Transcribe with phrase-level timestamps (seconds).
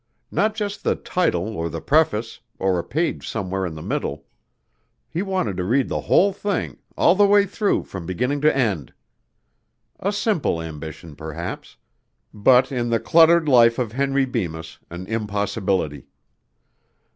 [0.31, 4.25] Not just the title or the preface, or a page somewhere in the middle.
[5.07, 8.95] He wanted to read the whole thing, all the way through from beginning to end.
[9.99, 11.77] A simple ambition perhaps,
[12.33, 16.07] but in the cluttered life of Henry Bemis, an impossibility.